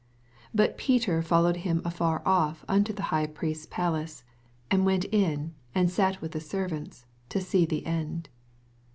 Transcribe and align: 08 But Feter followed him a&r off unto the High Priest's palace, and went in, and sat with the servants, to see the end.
08 0.47 0.49
But 0.55 0.77
Feter 0.81 1.23
followed 1.23 1.57
him 1.57 1.79
a&r 1.85 2.23
off 2.25 2.65
unto 2.67 2.91
the 2.91 3.03
High 3.13 3.27
Priest's 3.27 3.67
palace, 3.67 4.23
and 4.71 4.83
went 4.83 5.05
in, 5.13 5.53
and 5.75 5.91
sat 5.91 6.21
with 6.23 6.31
the 6.31 6.41
servants, 6.41 7.05
to 7.29 7.39
see 7.39 7.67
the 7.67 7.85
end. 7.85 8.29